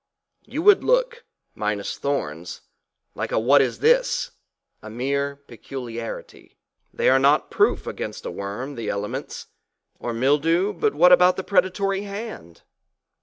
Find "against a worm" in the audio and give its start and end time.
7.85-8.73